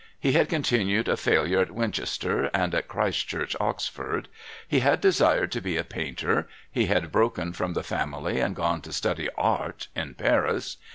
[0.19, 4.29] He had continued a failure at Winchester and at Christ Church, Oxford.
[4.67, 8.81] He had desired to be a painter; he had broken from the family and gone
[8.81, 10.77] to study Art in Paris.